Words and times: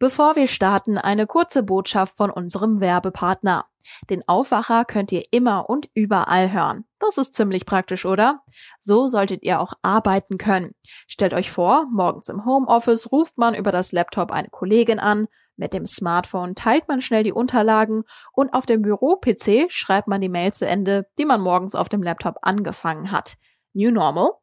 Bevor 0.00 0.34
wir 0.34 0.48
starten, 0.48 0.96
eine 0.96 1.26
kurze 1.26 1.62
Botschaft 1.62 2.16
von 2.16 2.30
unserem 2.30 2.80
Werbepartner. 2.80 3.66
Den 4.08 4.26
Aufwacher 4.26 4.86
könnt 4.86 5.12
ihr 5.12 5.24
immer 5.30 5.68
und 5.68 5.90
überall 5.92 6.50
hören. 6.50 6.86
Das 7.00 7.18
ist 7.18 7.34
ziemlich 7.34 7.66
praktisch, 7.66 8.06
oder? 8.06 8.40
So 8.80 9.08
solltet 9.08 9.42
ihr 9.42 9.60
auch 9.60 9.74
arbeiten 9.82 10.38
können. 10.38 10.74
Stellt 11.06 11.34
euch 11.34 11.50
vor, 11.50 11.84
morgens 11.92 12.30
im 12.30 12.46
Homeoffice 12.46 13.12
ruft 13.12 13.36
man 13.36 13.54
über 13.54 13.72
das 13.72 13.92
Laptop 13.92 14.32
eine 14.32 14.48
Kollegin 14.48 15.00
an, 15.00 15.28
mit 15.56 15.74
dem 15.74 15.84
Smartphone 15.84 16.54
teilt 16.54 16.88
man 16.88 17.02
schnell 17.02 17.22
die 17.22 17.34
Unterlagen 17.34 18.04
und 18.32 18.54
auf 18.54 18.64
dem 18.64 18.80
Büro-PC 18.80 19.70
schreibt 19.70 20.08
man 20.08 20.22
die 20.22 20.30
Mail 20.30 20.54
zu 20.54 20.66
Ende, 20.66 21.08
die 21.18 21.26
man 21.26 21.42
morgens 21.42 21.74
auf 21.74 21.90
dem 21.90 22.02
Laptop 22.02 22.38
angefangen 22.40 23.12
hat. 23.12 23.34
New 23.74 23.90
Normal? 23.90 24.39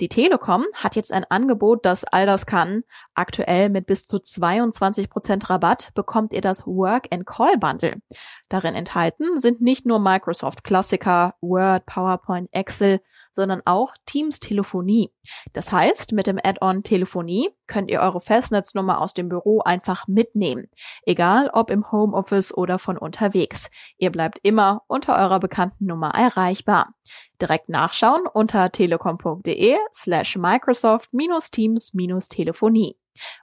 Die 0.00 0.08
Telekom 0.08 0.64
hat 0.74 0.96
jetzt 0.96 1.12
ein 1.12 1.26
Angebot, 1.28 1.84
das 1.84 2.04
all 2.04 2.24
das 2.24 2.46
kann. 2.46 2.84
Aktuell 3.14 3.68
mit 3.68 3.84
bis 3.84 4.06
zu 4.06 4.16
22% 4.16 5.50
Rabatt 5.50 5.90
bekommt 5.94 6.32
ihr 6.32 6.40
das 6.40 6.66
Work 6.66 7.08
and 7.10 7.26
Call 7.26 7.58
Bundle. 7.58 8.00
Darin 8.48 8.74
enthalten 8.74 9.38
sind 9.38 9.60
nicht 9.60 9.84
nur 9.84 9.98
Microsoft 9.98 10.64
Klassiker, 10.64 11.34
Word, 11.42 11.84
PowerPoint, 11.84 12.48
Excel, 12.52 13.00
sondern 13.30 13.62
auch 13.64 13.94
Teams 14.06 14.40
Telefonie. 14.40 15.12
Das 15.52 15.72
heißt, 15.72 16.12
mit 16.12 16.26
dem 16.26 16.38
Add-on 16.42 16.82
Telefonie 16.82 17.50
könnt 17.66 17.90
ihr 17.90 18.00
eure 18.00 18.20
Festnetznummer 18.20 19.00
aus 19.00 19.14
dem 19.14 19.28
Büro 19.28 19.60
einfach 19.60 20.06
mitnehmen. 20.08 20.68
Egal 21.04 21.50
ob 21.52 21.70
im 21.70 21.90
Homeoffice 21.90 22.52
oder 22.52 22.78
von 22.78 22.98
unterwegs. 22.98 23.70
Ihr 23.98 24.10
bleibt 24.10 24.38
immer 24.42 24.82
unter 24.86 25.18
eurer 25.18 25.40
bekannten 25.40 25.86
Nummer 25.86 26.10
erreichbar. 26.14 26.94
Direkt 27.40 27.68
nachschauen 27.68 28.26
unter 28.26 28.70
telekom.de 28.70 29.76
slash 29.92 30.36
Microsoft 30.36 31.10
Teams 31.50 31.92
Telefonie. 32.28 32.96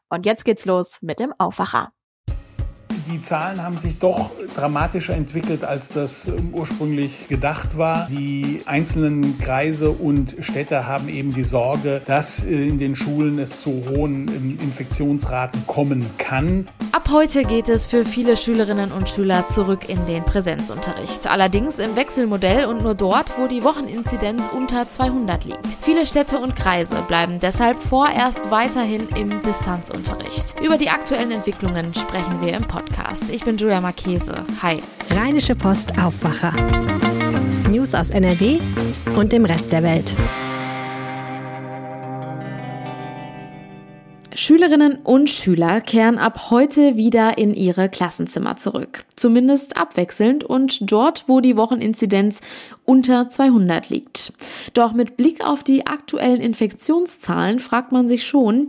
Und 0.09 0.25
jetzt 0.25 0.45
geht's 0.45 0.65
los 0.65 1.01
mit 1.01 1.19
dem 1.19 1.33
Aufwacher 1.37 1.91
die 3.07 3.21
Zahlen 3.21 3.63
haben 3.63 3.77
sich 3.77 3.99
doch 3.99 4.31
dramatischer 4.55 5.15
entwickelt, 5.15 5.63
als 5.63 5.89
das 5.89 6.29
ursprünglich 6.51 7.27
gedacht 7.27 7.77
war. 7.77 8.07
Die 8.09 8.61
einzelnen 8.65 9.37
Kreise 9.37 9.91
und 9.91 10.35
Städte 10.39 10.87
haben 10.87 11.09
eben 11.09 11.33
die 11.33 11.43
Sorge, 11.43 12.01
dass 12.05 12.43
äh, 12.43 12.67
in 12.67 12.77
den 12.77 12.95
Schulen 12.95 13.39
es 13.39 13.61
zu 13.61 13.83
hohen 13.89 14.27
ähm, 14.27 14.59
Infektionsraten 14.61 15.65
kommen 15.67 16.09
kann. 16.17 16.67
Ab 16.91 17.09
heute 17.11 17.43
geht 17.43 17.69
es 17.69 17.87
für 17.87 18.05
viele 18.05 18.35
Schülerinnen 18.35 18.91
und 18.91 19.09
Schüler 19.09 19.47
zurück 19.47 19.87
in 19.87 20.05
den 20.05 20.23
Präsenzunterricht. 20.23 21.27
Allerdings 21.27 21.79
im 21.79 21.95
Wechselmodell 21.95 22.65
und 22.65 22.81
nur 22.81 22.95
dort, 22.95 23.37
wo 23.37 23.47
die 23.47 23.63
Wocheninzidenz 23.63 24.47
unter 24.47 24.89
200 24.89 25.45
liegt. 25.45 25.77
Viele 25.81 26.05
Städte 26.05 26.39
und 26.39 26.55
Kreise 26.55 27.03
bleiben 27.07 27.39
deshalb 27.39 27.81
vorerst 27.81 28.51
weiterhin 28.51 29.07
im 29.15 29.41
Distanzunterricht. 29.41 30.55
Über 30.61 30.77
die 30.77 30.89
aktuellen 30.89 31.31
Entwicklungen 31.31 31.93
sprechen 31.93 32.41
wir 32.41 32.53
im 32.53 32.63
Podcast. 32.63 32.96
Podcast. 32.97 33.29
Ich 33.29 33.43
bin 33.43 33.57
Julia 33.57 33.79
Marchese. 33.79 34.43
Hi. 34.61 34.81
Rheinische 35.11 35.55
Post 35.55 35.99
Aufwacher. 35.99 36.51
News 37.69 37.93
aus 37.93 38.09
NRW 38.09 38.59
und 39.15 39.31
dem 39.31 39.45
Rest 39.45 39.71
der 39.71 39.83
Welt. 39.83 40.15
Schülerinnen 44.33 44.99
und 45.03 45.29
Schüler 45.29 45.81
kehren 45.81 46.17
ab 46.17 46.49
heute 46.49 46.95
wieder 46.95 47.37
in 47.37 47.53
ihre 47.53 47.89
Klassenzimmer 47.89 48.55
zurück. 48.55 49.05
Zumindest 49.15 49.77
abwechselnd 49.77 50.43
und 50.43 50.91
dort, 50.91 51.25
wo 51.27 51.39
die 51.39 51.55
Wocheninzidenz 51.55 52.41
unter 52.83 53.29
200 53.29 53.89
liegt. 53.89 54.33
Doch 54.73 54.93
mit 54.93 55.17
Blick 55.17 55.45
auf 55.45 55.63
die 55.63 55.85
aktuellen 55.85 56.41
Infektionszahlen 56.41 57.59
fragt 57.59 57.91
man 57.91 58.07
sich 58.07 58.25
schon, 58.25 58.67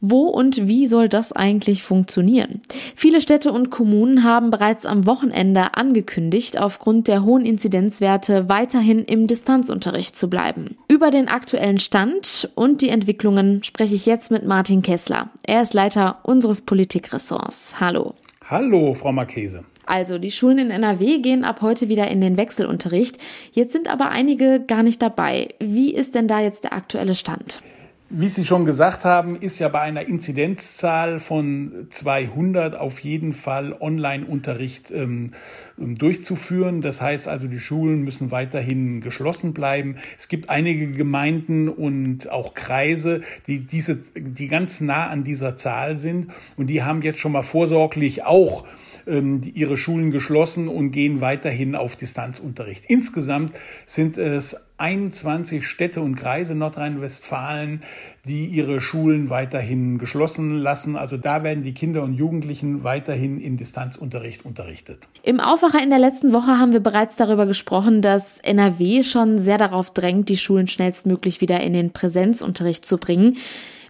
wo 0.00 0.26
und 0.26 0.68
wie 0.68 0.86
soll 0.86 1.08
das 1.08 1.32
eigentlich 1.32 1.82
funktionieren? 1.82 2.60
Viele 2.94 3.20
Städte 3.20 3.52
und 3.52 3.70
Kommunen 3.70 4.22
haben 4.22 4.50
bereits 4.50 4.86
am 4.86 5.06
Wochenende 5.06 5.74
angekündigt, 5.74 6.60
aufgrund 6.60 7.08
der 7.08 7.24
hohen 7.24 7.44
Inzidenzwerte 7.44 8.48
weiterhin 8.48 9.04
im 9.04 9.26
Distanzunterricht 9.26 10.16
zu 10.16 10.30
bleiben. 10.30 10.76
Über 10.88 11.10
den 11.10 11.28
aktuellen 11.28 11.78
Stand 11.78 12.50
und 12.54 12.80
die 12.80 12.90
Entwicklungen 12.90 13.64
spreche 13.64 13.94
ich 13.94 14.06
jetzt 14.06 14.30
mit 14.30 14.46
Martin 14.46 14.82
Kessler. 14.82 15.30
Er 15.44 15.62
ist 15.62 15.74
Leiter 15.74 16.18
unseres 16.22 16.62
Politikressorts. 16.62 17.80
Hallo. 17.80 18.14
Hallo, 18.44 18.94
Frau 18.94 19.12
Marchese. 19.12 19.64
Also, 19.84 20.18
die 20.18 20.30
Schulen 20.30 20.58
in 20.58 20.70
NRW 20.70 21.18
gehen 21.18 21.44
ab 21.44 21.62
heute 21.62 21.88
wieder 21.88 22.08
in 22.08 22.20
den 22.20 22.36
Wechselunterricht. 22.36 23.16
Jetzt 23.52 23.72
sind 23.72 23.88
aber 23.88 24.10
einige 24.10 24.60
gar 24.60 24.82
nicht 24.82 25.00
dabei. 25.00 25.48
Wie 25.60 25.94
ist 25.94 26.14
denn 26.14 26.28
da 26.28 26.40
jetzt 26.40 26.64
der 26.64 26.74
aktuelle 26.74 27.14
Stand? 27.14 27.62
Wie 28.10 28.28
Sie 28.28 28.46
schon 28.46 28.64
gesagt 28.64 29.04
haben, 29.04 29.36
ist 29.36 29.58
ja 29.58 29.68
bei 29.68 29.82
einer 29.82 30.08
Inzidenzzahl 30.08 31.18
von 31.20 31.88
200 31.90 32.74
auf 32.74 33.00
jeden 33.00 33.34
Fall 33.34 33.76
Online-Unterricht 33.78 34.90
ähm, 34.90 35.32
ähm, 35.78 35.98
durchzuführen. 35.98 36.80
Das 36.80 37.02
heißt 37.02 37.28
also, 37.28 37.48
die 37.48 37.58
Schulen 37.58 38.04
müssen 38.04 38.30
weiterhin 38.30 39.02
geschlossen 39.02 39.52
bleiben. 39.52 39.96
Es 40.16 40.28
gibt 40.28 40.48
einige 40.48 40.90
Gemeinden 40.90 41.68
und 41.68 42.30
auch 42.30 42.54
Kreise, 42.54 43.20
die 43.46 43.66
diese, 43.66 43.98
die 44.16 44.48
ganz 44.48 44.80
nah 44.80 45.08
an 45.08 45.22
dieser 45.22 45.58
Zahl 45.58 45.98
sind 45.98 46.30
und 46.56 46.68
die 46.68 46.82
haben 46.82 47.02
jetzt 47.02 47.18
schon 47.18 47.32
mal 47.32 47.42
vorsorglich 47.42 48.24
auch 48.24 48.64
ähm, 49.06 49.42
ihre 49.52 49.76
Schulen 49.76 50.12
geschlossen 50.12 50.68
und 50.68 50.92
gehen 50.92 51.20
weiterhin 51.20 51.74
auf 51.74 51.94
Distanzunterricht. 51.94 52.86
Insgesamt 52.88 53.52
sind 53.84 54.16
es 54.16 54.67
21 54.78 55.66
Städte 55.66 56.00
und 56.00 56.14
Kreise 56.14 56.54
Nordrhein-Westfalen, 56.54 57.82
die 58.26 58.46
ihre 58.46 58.80
Schulen 58.80 59.28
weiterhin 59.28 59.98
geschlossen 59.98 60.58
lassen. 60.58 60.96
Also 60.96 61.16
da 61.16 61.42
werden 61.42 61.64
die 61.64 61.74
Kinder 61.74 62.02
und 62.02 62.14
Jugendlichen 62.14 62.84
weiterhin 62.84 63.40
in 63.40 63.56
Distanzunterricht 63.56 64.44
unterrichtet. 64.44 65.08
Im 65.24 65.40
Aufwacher 65.40 65.82
in 65.82 65.90
der 65.90 65.98
letzten 65.98 66.32
Woche 66.32 66.58
haben 66.58 66.72
wir 66.72 66.80
bereits 66.80 67.16
darüber 67.16 67.46
gesprochen, 67.46 68.02
dass 68.02 68.38
NRW 68.38 69.02
schon 69.02 69.40
sehr 69.40 69.58
darauf 69.58 69.92
drängt, 69.92 70.28
die 70.28 70.38
Schulen 70.38 70.68
schnellstmöglich 70.68 71.40
wieder 71.40 71.60
in 71.60 71.72
den 71.72 71.92
Präsenzunterricht 71.92 72.86
zu 72.86 72.98
bringen. 72.98 73.36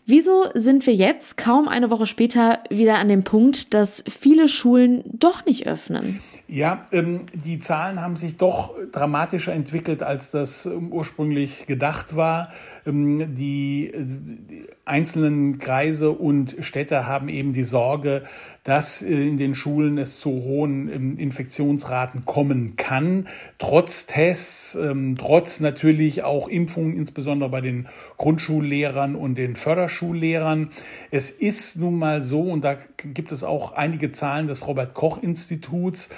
Wieso 0.06 0.47
sind 0.54 0.87
wir 0.87 0.94
jetzt, 0.94 1.37
kaum 1.37 1.69
eine 1.69 1.91
Woche 1.91 2.06
später, 2.06 2.60
wieder 2.71 2.98
an 2.98 3.09
dem 3.09 3.25
Punkt, 3.25 3.75
dass 3.75 4.03
viele 4.09 4.48
Schulen 4.48 5.04
doch 5.04 5.44
nicht 5.44 5.66
öffnen? 5.66 6.21
Ja, 6.50 6.86
ähm, 6.92 7.26
die 7.34 7.59
Zahlen 7.59 8.00
haben 8.00 8.16
sich 8.16 8.38
doch 8.38 8.75
dramatischer 8.91 9.53
entwickelt, 9.53 10.03
als 10.03 10.31
das 10.31 10.64
ähm, 10.64 10.91
ursprünglich 10.91 11.66
gedacht 11.66 12.16
war. 12.16 12.48
Ähm, 12.86 13.34
die, 13.34 13.88
äh, 13.92 14.03
die, 14.03 14.66
einzelnen 14.86 15.59
Kreise 15.59 16.10
und 16.10 16.56
Städte 16.60 17.06
haben 17.06 17.28
eben 17.28 17.53
die 17.53 17.64
Sorge, 17.64 18.22
dass 18.64 19.03
äh, 19.03 19.09
in 19.09 19.36
den 19.36 19.54
Schulen 19.54 19.98
es 19.98 20.20
zu 20.20 20.31
hohen 20.31 20.91
ähm, 20.91 21.19
Infektionsraten 21.19 22.25
kommen 22.25 22.76
kann, 22.76 23.28
trotz 23.59 24.06
Tests, 24.06 24.75
ähm, 24.75 25.16
trotz 25.19 25.60
natürlich 25.60 26.22
auch 26.22 26.48
Impfungen, 26.48 26.97
insbesondere 26.97 27.50
bei 27.50 27.60
den 27.60 27.88
Grundschullehrern 28.16 29.16
und 29.16 29.34
den 29.34 29.54
Förderschullehrern. 29.54 30.70
Es 31.10 31.30
ist 31.30 31.76
nun 31.76 31.98
mal 31.98 32.22
so, 32.22 32.41
und 32.41 32.65
da 32.65 32.78
gibt 32.97 33.32
es 33.32 33.44
auch 33.44 33.72
einige 33.72 34.12
Zahlen 34.12 34.47
des 34.47 34.66
Robert 34.66 34.94
Koch 34.94 35.22
Instituts, 35.22 36.09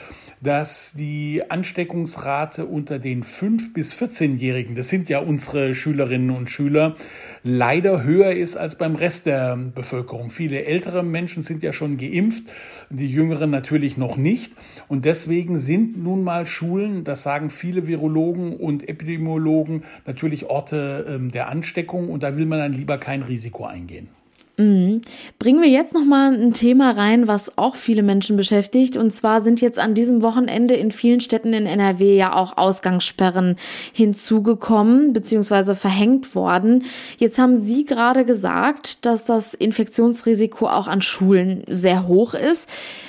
dass 0.40 0.92
die 0.92 1.42
Ansteckungsrate 1.48 2.66
unter 2.66 2.98
den 2.98 3.22
5- 3.22 3.72
bis 3.72 3.92
14-Jährigen, 3.92 4.74
das 4.74 4.88
sind 4.88 5.08
ja 5.08 5.18
unsere 5.18 5.74
Schülerinnen 5.74 6.30
und 6.30 6.48
Schüler, 6.48 6.96
leider 7.42 8.02
höher 8.04 8.32
ist 8.32 8.56
als 8.56 8.76
beim 8.76 8.94
Rest 8.94 9.26
der 9.26 9.56
Bevölkerung. 9.56 10.30
Viele 10.30 10.64
ältere 10.64 11.02
Menschen 11.02 11.42
sind 11.42 11.62
ja 11.62 11.72
schon 11.72 11.96
geimpft, 11.96 12.44
die 12.90 13.10
jüngeren 13.10 13.50
natürlich 13.50 13.96
noch 13.96 14.16
nicht. 14.16 14.52
Und 14.88 15.04
deswegen 15.04 15.58
sind 15.58 16.02
nun 16.02 16.22
mal 16.22 16.46
Schulen, 16.46 17.04
das 17.04 17.22
sagen 17.22 17.50
viele 17.50 17.86
Virologen 17.86 18.56
und 18.56 18.88
Epidemiologen, 18.88 19.84
natürlich 20.06 20.46
Orte 20.46 21.06
ähm, 21.08 21.30
der 21.30 21.48
Ansteckung 21.48 22.08
und 22.08 22.22
da 22.22 22.36
will 22.36 22.46
man 22.46 22.58
dann 22.58 22.72
lieber 22.72 22.98
kein 22.98 23.22
Risiko 23.22 23.64
eingehen. 23.64 24.08
Mhm. 24.60 25.00
Bringen 25.38 25.62
wir 25.62 25.70
jetzt 25.70 25.94
noch 25.94 26.04
mal 26.04 26.34
ein 26.34 26.52
Thema 26.52 26.90
rein, 26.90 27.26
was 27.26 27.56
auch 27.56 27.76
viele 27.76 28.02
Menschen 28.02 28.36
beschäftigt. 28.36 28.98
Und 28.98 29.10
zwar 29.10 29.40
sind 29.40 29.62
jetzt 29.62 29.78
an 29.78 29.94
diesem 29.94 30.20
Wochenende 30.20 30.74
in 30.74 30.92
vielen 30.92 31.22
Städten 31.22 31.54
in 31.54 31.64
NRW 31.64 32.14
ja 32.14 32.36
auch 32.36 32.58
Ausgangssperren 32.58 33.56
hinzugekommen 33.92 35.14
bzw. 35.14 35.74
verhängt 35.74 36.34
worden. 36.34 36.84
Jetzt 37.16 37.38
haben 37.38 37.56
Sie 37.56 37.86
gerade 37.86 38.26
gesagt, 38.26 39.06
dass 39.06 39.24
das 39.24 39.54
Infektionsrisiko 39.54 40.68
auch 40.68 40.88
an 40.88 41.00
Schulen 41.00 41.64
sehr 41.66 42.06
hoch 42.06 42.34
ist. 42.34 42.68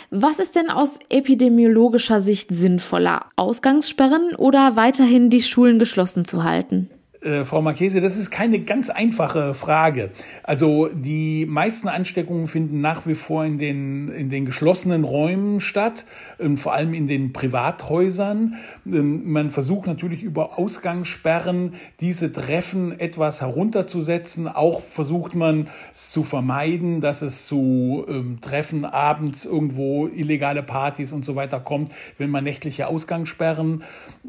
Was 0.09 0.39
ist 0.39 0.55
denn 0.55 0.69
aus 0.69 0.99
epidemiologischer 1.09 2.21
Sicht 2.21 2.49
sinnvoller? 2.51 3.25
Ausgangssperren 3.35 4.35
oder 4.35 4.77
weiterhin 4.77 5.29
die 5.29 5.41
Schulen 5.41 5.79
geschlossen 5.79 6.23
zu 6.23 6.45
halten? 6.45 6.89
Äh, 7.21 7.45
Frau 7.45 7.61
Marchese, 7.61 8.01
das 8.01 8.17
ist 8.17 8.31
keine 8.31 8.61
ganz 8.61 8.89
einfache 8.89 9.53
Frage. 9.53 10.09
Also 10.41 10.89
die 10.91 11.45
meisten 11.45 11.87
Ansteckungen 11.87 12.47
finden 12.47 12.81
nach 12.81 13.05
wie 13.05 13.13
vor 13.13 13.45
in 13.45 13.59
den, 13.59 14.09
in 14.09 14.31
den 14.31 14.45
geschlossenen 14.45 15.03
Räumen 15.03 15.59
statt, 15.59 16.05
ähm, 16.39 16.57
vor 16.57 16.73
allem 16.73 16.95
in 16.95 17.07
den 17.07 17.31
Privathäusern. 17.31 18.55
Ähm, 18.87 19.31
man 19.31 19.51
versucht 19.51 19.85
natürlich 19.85 20.23
über 20.23 20.57
Ausgangssperren 20.57 21.75
diese 21.99 22.31
Treffen 22.31 22.99
etwas 22.99 23.41
herunterzusetzen. 23.41 24.47
Auch 24.47 24.81
versucht 24.81 25.35
man 25.35 25.67
es 25.93 26.09
zu 26.09 26.23
vermeiden, 26.23 27.01
dass 27.01 27.21
es 27.21 27.45
zu 27.45 28.03
ähm, 28.09 28.39
Treffen 28.41 28.83
abends 28.83 29.45
irgendwo 29.45 30.07
illegale 30.07 30.63
Partys 30.63 31.11
und 31.11 31.23
so 31.23 31.35
weiter 31.35 31.59
kommt, 31.59 31.91
wenn 32.17 32.31
man 32.31 32.43
nächtliche 32.43 32.87
Ausgangssperren 32.87 33.83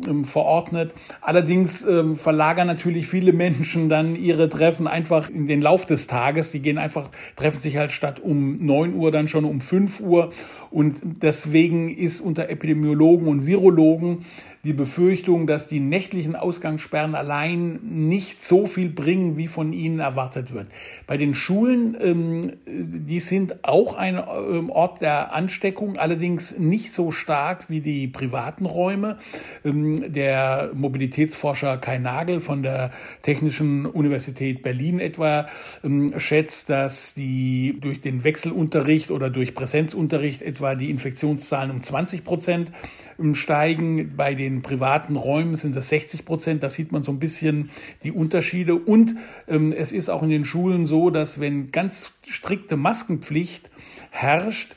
ähm, 0.07 0.27
verordnet. 0.27 0.93
Allerdings 1.23 1.87
ähm, 1.87 2.17
verlagern 2.17 2.67
natürlich 2.67 2.82
natürlich 2.83 3.07
viele 3.07 3.33
Menschen 3.33 3.89
dann 3.89 4.17
ihre 4.17 4.49
Treffen 4.49 4.89
einfach 4.89 5.31
in 5.31 5.47
den 5.47 5.63
Lauf 5.63 5.87
des 5.87 6.09
Tages. 6.09 6.51
Die 6.51 6.59
gehen 6.59 6.79
einfach, 6.79 7.11
treffen 7.37 7.61
sich 7.61 7.77
halt 7.77 7.93
statt 7.93 8.19
um 8.19 8.57
neun 8.67 8.97
Uhr 8.97 9.13
dann 9.13 9.29
schon 9.29 9.45
um 9.45 9.61
fünf 9.61 10.01
Uhr. 10.01 10.33
Und 10.73 11.01
deswegen 11.05 11.95
ist 11.95 12.21
unter 12.21 12.49
Epidemiologen 12.49 13.29
und 13.29 13.47
Virologen 13.47 14.25
die 14.65 14.73
Befürchtung, 14.73 15.49
dass 15.49 15.67
die 15.67 15.81
nächtlichen 15.81 16.37
Ausgangssperren 16.37 17.17
allein 17.17 17.81
nicht 17.83 18.45
so 18.45 18.67
viel 18.67 18.91
bringen, 18.91 19.37
wie 19.37 19.49
von 19.49 19.73
ihnen 19.73 19.99
erwartet 19.99 20.53
wird. 20.55 20.69
Bei 21.09 21.17
den 21.17 21.35
Schulen, 21.35 21.97
ähm, 22.01 22.53
die 22.65 23.19
sind 23.19 23.65
auch 23.65 23.97
ein 23.97 24.19
ähm, 24.19 24.71
Ort 24.71 25.01
der 25.01 25.35
Ansteckung, 25.35 25.97
allerdings 25.97 26.61
nicht 26.61 26.93
so 26.93 27.11
stark 27.11 27.71
wie 27.71 27.81
die 27.81 28.07
privaten 28.07 28.65
Räume. 28.65 29.19
Ähm, 29.65 30.13
der 30.13 30.71
Mobilitätsforscher 30.75 31.79
Kai 31.79 31.99
Nagel 31.99 32.41
von 32.41 32.63
der 32.63 32.93
Technischen 33.23 33.85
Universität 33.85 34.63
Berlin 34.63 35.01
etwa 35.01 35.49
ähm, 35.83 36.15
schätzt, 36.19 36.71
dass 36.71 37.15
die 37.15 37.79
durch 37.81 38.01
den 38.01 38.23
Wechselunterricht 38.23 39.11
oder 39.11 39.29
durch 39.29 39.57
Präsenzunterricht 39.57 40.41
etwa 40.41 40.77
die 40.77 40.91
Infektionszahlen 40.91 41.73
um 41.73 41.83
20 41.83 42.23
Prozent 42.23 42.71
ähm, 43.19 43.35
steigen. 43.35 44.15
Bei 44.17 44.35
den 44.35 44.52
privaten 44.61 45.17
Räumen 45.17 45.55
sind 45.55 45.75
das 45.75 45.89
60 45.89 46.27
Prozent. 46.27 46.63
Da 46.63 46.69
sieht 46.69 46.93
man 46.93 47.03
so 47.03 47.11
ein 47.11 47.19
bisschen 47.19 47.71
die 48.03 48.13
Unterschiede. 48.13 48.75
Und 48.75 49.15
ähm, 49.49 49.73
es 49.73 49.93
ist 49.93 50.11
auch 50.11 50.23
in 50.23 50.29
den 50.29 50.45
Schulen 50.45 50.85
so, 50.85 51.09
dass 51.09 51.41
wenn 51.41 51.71
ganz 51.71 52.13
strikte 52.27 52.77
Maskenpflicht 52.77 53.71
herrscht, 54.11 54.77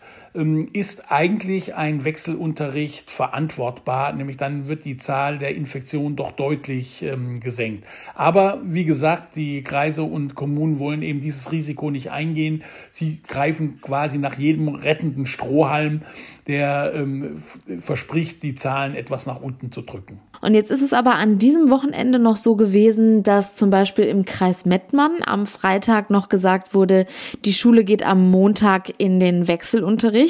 ist 0.73 1.11
eigentlich 1.11 1.75
ein 1.75 2.03
Wechselunterricht 2.03 3.09
verantwortbar, 3.09 4.11
nämlich 4.13 4.35
dann 4.35 4.67
wird 4.67 4.83
die 4.83 4.97
Zahl 4.97 5.37
der 5.37 5.55
Infektionen 5.55 6.15
doch 6.15 6.31
deutlich 6.31 7.03
ähm, 7.03 7.39
gesenkt. 7.39 7.85
Aber 8.15 8.59
wie 8.63 8.83
gesagt, 8.83 9.35
die 9.37 9.63
Kreise 9.63 10.03
und 10.03 10.35
Kommunen 10.35 10.77
wollen 10.77 11.01
eben 11.03 11.21
dieses 11.21 11.51
Risiko 11.51 11.89
nicht 11.89 12.11
eingehen. 12.11 12.63
Sie 12.89 13.19
greifen 13.25 13.79
quasi 13.81 14.17
nach 14.17 14.37
jedem 14.37 14.67
rettenden 14.67 15.25
Strohhalm, 15.25 16.01
der 16.47 16.91
ähm, 16.93 17.41
verspricht, 17.79 18.43
die 18.43 18.55
Zahlen 18.55 18.93
etwas 18.93 19.25
nach 19.25 19.41
unten 19.41 19.71
zu 19.71 19.81
drücken. 19.81 20.19
Und 20.41 20.53
jetzt 20.53 20.69
ist 20.69 20.81
es 20.81 20.93
aber 20.93 21.15
an 21.15 21.39
diesem 21.39 21.69
Wochenende 21.69 22.19
noch 22.19 22.38
so 22.38 22.55
gewesen, 22.55 23.23
dass 23.23 23.55
zum 23.55 23.69
Beispiel 23.69 24.05
im 24.05 24.25
Kreis 24.25 24.65
Mettmann 24.65 25.13
am 25.25 25.45
Freitag 25.45 26.09
noch 26.11 26.29
gesagt 26.29 26.73
wurde, 26.73 27.07
die 27.45 27.53
Schule 27.53 27.83
geht 27.83 28.05
am 28.05 28.29
Montag 28.29 28.93
in 28.99 29.19
den 29.19 29.47
Wechselunterricht. 29.47 30.25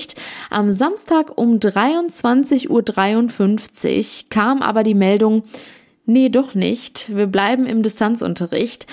Am 0.50 0.70
Samstag 0.70 1.38
um 1.38 1.60
23.53 1.60 2.70
Uhr 2.70 4.30
kam 4.30 4.62
aber 4.62 4.84
die 4.84 4.96
Meldung, 4.96 5.44
Nee, 6.06 6.30
doch 6.30 6.54
nicht. 6.54 7.16
Wir 7.16 7.26
bleiben 7.28 7.66
im 7.66 7.82
Distanzunterricht. 7.82 8.86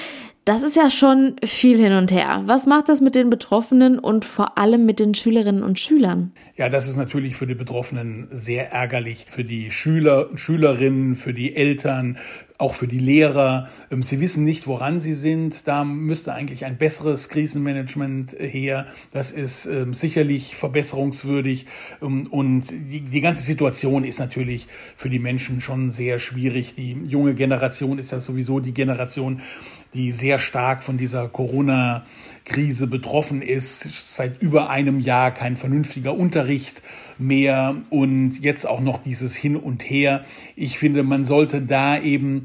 Das 0.45 0.63
ist 0.63 0.75
ja 0.75 0.91
schon 0.91 1.37
viel 1.45 1.79
hin 1.79 1.93
und 1.93 2.11
her. 2.11 2.43
Was 2.47 2.67
macht 2.67 2.89
das 2.89 3.01
mit 3.01 3.15
den 3.15 3.31
Betroffenen 3.31 4.01
und 4.01 4.25
vor 4.25 4.59
allem 4.59 4.87
mit 4.87 4.99
den 4.99 5.15
Schülerinnen 5.15 5.63
und 5.63 5.79
Schülern? 5.79 6.33
Ja, 6.57 6.69
das 6.69 6.89
ist 6.89 6.97
natürlich 6.97 7.37
für 7.37 7.47
die 7.47 7.55
Betroffenen 7.55 8.27
sehr 8.33 8.73
ärgerlich. 8.73 9.27
Für 9.29 9.45
die 9.45 9.71
Schüler, 9.71 10.31
Schülerinnen, 10.35 11.15
für 11.15 11.33
die 11.33 11.55
Eltern, 11.55 12.19
auch 12.62 12.75
für 12.75 12.87
die 12.87 12.99
Lehrer. 12.99 13.69
Ähm, 13.91 14.03
sie 14.03 14.20
wissen 14.20 14.44
nicht, 14.44 14.67
woran 14.67 15.00
sie 15.00 15.14
sind. 15.14 15.67
Da 15.67 15.85
müsste 15.85 16.32
eigentlich 16.32 16.64
ein 16.64 16.79
besseres 16.79 17.29
Krisenmanagement 17.29 18.32
her. 18.38 18.87
Das 19.11 19.32
ist 19.32 19.67
ähm, 19.67 19.93
sicherlich 19.93 20.56
verbesserungswürdig. 20.56 21.67
Ähm, 22.00 22.29
und 22.31 22.67
die 22.70 23.20
ganze 23.20 23.43
Situation 23.43 24.05
ist 24.05 24.20
natürlich 24.20 24.69
für 24.97 25.11
die 25.11 25.19
Menschen 25.19 25.61
schon 25.61 25.91
sehr 25.91 26.19
schwierig. 26.19 26.75
Die 26.75 26.93
junge 27.06 27.35
Generation 27.35 27.99
ist 27.99 28.12
ja 28.12 28.20
sowieso 28.20 28.61
die 28.61 28.73
Generation, 28.73 29.43
die 29.94 30.12
sehr 30.12 30.38
stark 30.38 30.82
von 30.82 30.97
dieser 30.97 31.29
Corona-Krise 31.29 32.87
betroffen 32.87 33.43
ist. 33.43 34.15
Seit 34.15 34.41
über 34.41 34.70
einem 34.70 35.00
Jahr 35.00 35.32
kein 35.32 35.56
vernünftiger 35.56 36.15
Unterricht 36.15 36.81
mehr 37.19 37.76
und 37.91 38.41
jetzt 38.41 38.67
auch 38.67 38.81
noch 38.81 39.03
dieses 39.03 39.37
Hin 39.37 39.56
und 39.56 39.82
Her. 39.82 40.25
Ich 40.56 40.79
finde, 40.79 41.03
man 41.03 41.25
sollte 41.25 41.61
da 41.61 42.00
eben 42.00 42.44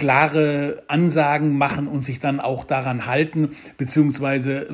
klare 0.00 0.82
Ansagen 0.88 1.58
machen 1.58 1.86
und 1.86 2.02
sich 2.02 2.20
dann 2.20 2.40
auch 2.40 2.64
daran 2.64 3.04
halten, 3.04 3.50
beziehungsweise 3.76 4.66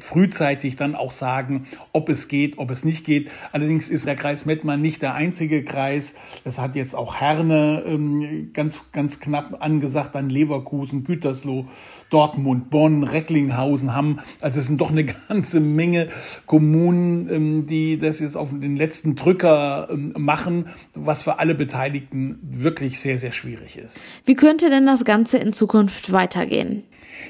frühzeitig 0.00 0.74
dann 0.74 0.96
auch 0.96 1.12
sagen, 1.12 1.66
ob 1.92 2.08
es 2.08 2.26
geht, 2.26 2.58
ob 2.58 2.72
es 2.72 2.84
nicht 2.84 3.04
geht. 3.04 3.30
Allerdings 3.52 3.88
ist 3.88 4.04
der 4.04 4.16
Kreis 4.16 4.44
Mettmann 4.44 4.82
nicht 4.82 5.00
der 5.00 5.14
einzige 5.14 5.62
Kreis. 5.62 6.14
Das 6.42 6.58
hat 6.58 6.74
jetzt 6.74 6.96
auch 6.96 7.20
Herne 7.20 7.84
ähm, 7.86 8.50
ganz, 8.52 8.82
ganz 8.90 9.20
knapp 9.20 9.62
angesagt, 9.62 10.16
dann 10.16 10.28
Leverkusen, 10.28 11.04
Gütersloh, 11.04 11.66
Dortmund, 12.10 12.68
Bonn, 12.68 13.04
Recklinghausen 13.04 13.94
haben. 13.94 14.18
Also 14.40 14.58
es 14.58 14.66
sind 14.66 14.80
doch 14.80 14.90
eine 14.90 15.04
ganze 15.28 15.60
Menge 15.60 16.08
Kommunen, 16.46 17.30
ähm, 17.30 17.66
die 17.68 17.96
das 17.96 18.18
jetzt 18.18 18.36
auf 18.36 18.50
den 18.50 18.74
letzten 18.74 19.14
Drücker 19.14 19.86
ähm, 19.88 20.14
machen, 20.18 20.66
was 20.94 21.22
für 21.22 21.38
alle 21.38 21.54
Beteiligten 21.54 22.40
wirklich 22.42 22.98
sehr, 22.98 23.18
sehr 23.18 23.30
schwierig 23.30 23.78
ist. 23.78 24.00
Wie 24.32 24.36
könnte 24.36 24.70
denn 24.70 24.86
das 24.86 25.04
Ganze 25.04 25.36
in 25.36 25.52
Zukunft 25.52 26.10
weitergehen? 26.10 26.84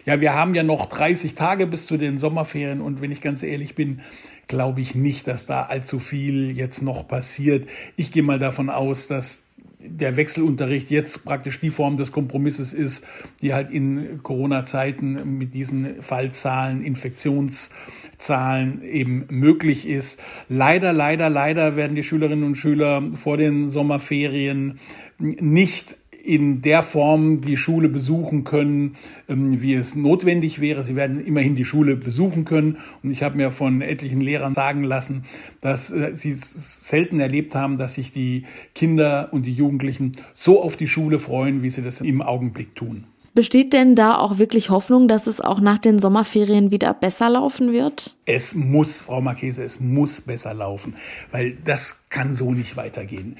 Ja, 0.07 0.21
wir 0.21 0.35
haben 0.35 0.55
ja 0.55 0.63
noch 0.63 0.87
30 0.87 1.35
Tage 1.35 1.67
bis 1.67 1.87
zu 1.87 1.97
den 1.97 2.17
Sommerferien 2.17 2.81
und 2.81 3.01
wenn 3.01 3.11
ich 3.11 3.21
ganz 3.21 3.43
ehrlich 3.43 3.75
bin, 3.75 4.03
glaube 4.47 4.83
ich 4.83 4.95
nicht, 4.95 5.27
dass 5.27 5.45
da 5.45 5.63
allzu 5.63 5.99
viel 5.99 6.53
jetzt 6.53 6.81
noch 6.81 7.09
passiert. 7.09 7.69
Ich 7.97 8.13
gehe 8.13 8.23
mal 8.23 8.39
davon 8.39 8.71
aus, 8.71 9.09
dass 9.09 9.43
der 9.81 10.15
Wechselunterricht 10.15 10.93
jetzt 10.93 11.25
praktisch 11.25 11.59
die 11.59 11.71
Form 11.71 11.97
des 11.97 12.13
Kompromisses 12.13 12.73
ist, 12.73 13.05
die 13.41 13.53
halt 13.53 13.71
in 13.71 14.23
Corona-Zeiten 14.23 15.39
mit 15.39 15.55
diesen 15.55 16.01
Fallzahlen, 16.05 16.85
Infektionszahlen 16.85 18.81
eben 18.85 19.27
möglich 19.29 19.89
ist. 19.89 20.21
Leider, 20.49 20.93
leider, 20.93 21.29
leider 21.31 21.75
werden 21.75 21.97
die 21.97 22.05
Schülerinnen 22.05 22.45
und 22.45 22.55
Schüler 22.55 23.03
vor 23.17 23.39
den 23.39 23.69
Sommerferien 23.71 24.79
nicht 25.19 25.97
in 26.25 26.63
der 26.63 26.83
Form 26.83 27.41
die 27.41 27.57
Schule 27.57 27.89
besuchen 27.89 28.45
können, 28.45 28.97
ähm, 29.29 29.61
wie 29.61 29.75
es 29.75 29.97
notwendig 29.97 30.61
wäre. 30.61 30.85
Sie 30.85 30.95
werden 30.95 31.25
immerhin 31.25 31.57
die 31.57 31.65
Schule 31.65 31.97
besuchen 31.97 32.45
können. 32.45 32.79
Und 33.03 33.11
ich 33.11 33.23
habe 33.23 33.37
mir 33.37 33.51
von 33.51 33.83
etlichen 33.83 34.21
Lehrern 34.21 34.55
sagen 34.55 34.85
lassen, 34.85 35.25
dass 35.61 35.91
äh, 35.91 36.15
sie 36.15 36.33
selten 36.33 37.21
erlebt 37.21 37.55
haben, 37.55 37.77
dass 37.77 37.95
sich 37.95 38.13
die 38.13 38.45
Kinder 38.75 39.29
und 39.33 39.47
die 39.47 39.55
Jugendlichen 39.55 40.17
so 40.35 40.63
auf 40.63 40.77
die 40.77 40.89
Schule 40.89 41.19
freuen, 41.19 41.63
wie 41.63 41.71
sie 41.71 41.83
das 41.83 42.01
im 42.01 42.23
Augenblick 42.23 42.75
tun. 42.75 43.05
Besteht 43.35 43.73
denn 43.73 43.95
da 43.95 44.19
auch 44.19 44.37
wirklich 44.37 44.69
Hoffnung, 44.69 45.09
dass 45.09 45.27
es 45.27 45.41
auch 45.41 45.61
nach 45.61 45.79
den 45.79 45.99
Sommerferien 45.99 46.71
wieder 46.71 46.93
besser 46.93 47.31
laufen 47.31 47.73
wird? 47.73 48.15
Es 48.27 48.55
muss, 48.55 49.01
Frau 49.01 49.23
Marchese, 49.23 49.63
es 49.63 49.81
muss 49.81 50.21
besser 50.21 50.53
laufen, 50.53 50.97
weil 51.31 51.57
das 51.65 52.05
kann 52.11 52.35
so 52.35 52.53
nicht 52.53 52.77
weitergehen. 52.77 53.39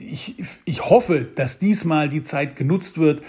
Ich, 0.00 0.34
ich 0.64 0.90
hoffe, 0.90 1.20
dass 1.20 1.60
diesmal 1.60 2.08
die 2.08 2.24
Zeit 2.24 2.56
genutzt 2.56 2.98
wird, 2.98 3.22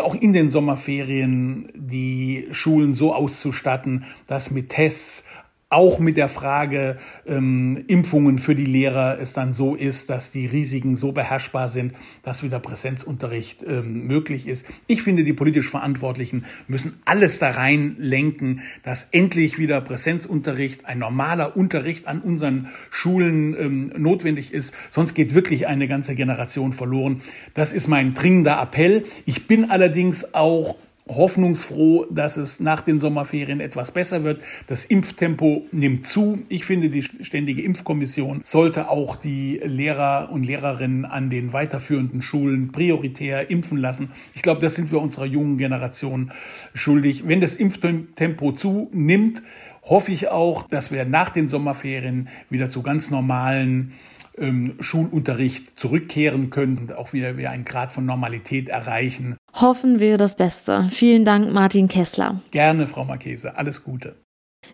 auch 0.00 0.14
in 0.14 0.32
den 0.32 0.48
Sommerferien 0.48 1.72
die 1.74 2.46
Schulen 2.52 2.94
so 2.94 3.12
auszustatten, 3.12 4.04
dass 4.28 4.52
mit 4.52 4.68
Tests 4.68 5.24
auch 5.70 5.98
mit 5.98 6.16
der 6.16 6.30
Frage 6.30 6.96
ähm, 7.26 7.84
Impfungen 7.88 8.38
für 8.38 8.54
die 8.54 8.64
Lehrer 8.64 9.18
es 9.20 9.34
dann 9.34 9.52
so 9.52 9.74
ist, 9.74 10.08
dass 10.08 10.30
die 10.30 10.46
Risiken 10.46 10.96
so 10.96 11.12
beherrschbar 11.12 11.68
sind, 11.68 11.92
dass 12.22 12.42
wieder 12.42 12.58
Präsenzunterricht 12.58 13.64
ähm, 13.66 14.06
möglich 14.06 14.46
ist. 14.46 14.64
Ich 14.86 15.02
finde, 15.02 15.24
die 15.24 15.34
politisch 15.34 15.68
Verantwortlichen 15.68 16.46
müssen 16.68 16.98
alles 17.04 17.38
da 17.38 17.50
rein 17.50 17.96
lenken, 17.98 18.62
dass 18.82 19.08
endlich 19.12 19.58
wieder 19.58 19.82
Präsenzunterricht, 19.82 20.86
ein 20.86 21.00
normaler 21.00 21.54
Unterricht 21.54 22.06
an 22.06 22.22
unseren 22.22 22.68
Schulen 22.90 23.54
ähm, 23.58 23.92
notwendig 23.98 24.54
ist. 24.54 24.72
Sonst 24.88 25.12
geht 25.12 25.34
wirklich 25.34 25.66
eine 25.66 25.86
ganze 25.86 26.14
Generation 26.14 26.72
verloren. 26.72 27.20
Das 27.52 27.74
ist 27.74 27.88
mein 27.88 28.14
dringender 28.14 28.58
Appell. 28.58 29.04
Ich 29.26 29.46
bin 29.46 29.70
allerdings 29.70 30.32
auch 30.32 30.76
hoffnungsfroh, 31.08 32.06
dass 32.10 32.36
es 32.36 32.60
nach 32.60 32.82
den 32.82 33.00
Sommerferien 33.00 33.60
etwas 33.60 33.92
besser 33.92 34.24
wird. 34.24 34.40
Das 34.66 34.84
Impftempo 34.84 35.66
nimmt 35.72 36.06
zu. 36.06 36.40
Ich 36.48 36.64
finde, 36.64 36.90
die 36.90 37.02
Ständige 37.02 37.62
Impfkommission 37.62 38.40
sollte 38.44 38.88
auch 38.90 39.16
die 39.16 39.60
Lehrer 39.64 40.30
und 40.30 40.44
Lehrerinnen 40.44 41.04
an 41.04 41.30
den 41.30 41.52
weiterführenden 41.52 42.22
Schulen 42.22 42.72
prioritär 42.72 43.50
impfen 43.50 43.78
lassen. 43.78 44.10
Ich 44.34 44.42
glaube, 44.42 44.60
das 44.60 44.74
sind 44.74 44.92
wir 44.92 45.00
unserer 45.00 45.26
jungen 45.26 45.58
Generation 45.58 46.32
schuldig. 46.74 47.26
Wenn 47.26 47.40
das 47.40 47.54
Impftempo 47.54 48.52
zunimmt, 48.52 49.42
hoffe 49.82 50.12
ich 50.12 50.28
auch, 50.28 50.68
dass 50.68 50.90
wir 50.90 51.04
nach 51.04 51.30
den 51.30 51.48
Sommerferien 51.48 52.28
wieder 52.50 52.70
zu 52.70 52.82
ganz 52.82 53.10
normalen 53.10 53.92
ähm, 54.40 54.76
Schulunterricht 54.80 55.78
zurückkehren 55.78 56.50
können 56.50 56.78
und 56.78 56.96
auch 56.96 57.12
wieder, 57.12 57.36
wieder 57.36 57.50
einen 57.50 57.64
Grad 57.64 57.92
von 57.92 58.04
Normalität 58.06 58.68
erreichen. 58.68 59.36
Hoffen 59.54 60.00
wir 60.00 60.18
das 60.18 60.36
Beste. 60.36 60.88
Vielen 60.90 61.24
Dank, 61.24 61.52
Martin 61.52 61.88
Kessler. 61.88 62.40
Gerne, 62.50 62.86
Frau 62.86 63.04
Marchese. 63.04 63.56
Alles 63.56 63.84
Gute. 63.84 64.16